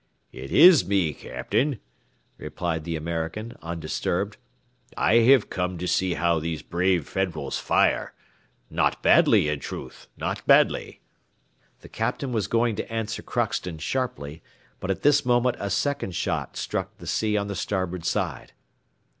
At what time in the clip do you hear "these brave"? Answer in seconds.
6.39-7.07